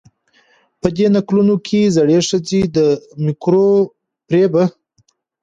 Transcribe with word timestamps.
په 0.81 0.87
دې 0.95 1.07
نکلونو 1.15 1.55
کې 1.67 1.91
زړې 1.97 2.19
ښځې 2.27 2.61
د 2.75 2.77
مکرو 3.23 3.67
و 3.79 3.87
فرېبه 4.27 4.63